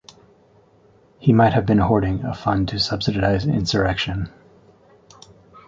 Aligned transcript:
He 1.19 1.31
might 1.31 1.53
have 1.53 1.67
been 1.67 1.77
hoarding 1.77 2.23
a 2.23 2.33
fund 2.33 2.67
to 2.69 2.79
subsidize 2.79 3.45
insurrection. 3.45 4.31